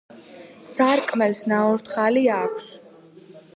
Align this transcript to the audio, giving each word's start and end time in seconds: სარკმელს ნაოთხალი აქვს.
სარკმელს 0.67 1.43
ნაოთხალი 1.53 2.27
აქვს. 2.39 2.75